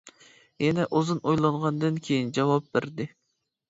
[0.65, 3.13] يەنە ئۇزۇن ئويلانغاندىن كېيىن جاۋاب بەردى.